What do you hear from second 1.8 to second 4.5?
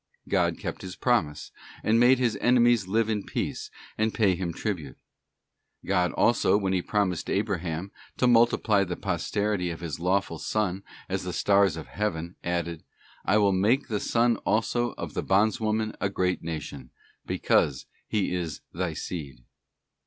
and made his enemies live in peace, and pay